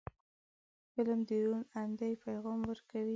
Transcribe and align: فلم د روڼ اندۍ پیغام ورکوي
فلم 0.93 1.19
د 1.27 1.31
روڼ 1.45 1.59
اندۍ 1.81 2.13
پیغام 2.25 2.59
ورکوي 2.69 3.09